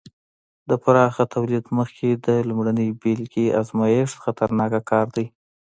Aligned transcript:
د 0.69 0.71
پراخه 0.83 1.23
تولید 1.35 1.65
مخکې 1.79 2.09
د 2.25 2.27
لومړنۍ 2.49 2.89
بېلګې 3.01 3.45
ازمېښت 3.59 4.15
خطرناک 4.23 4.73
کار 4.91 5.07
دی. 5.15 5.25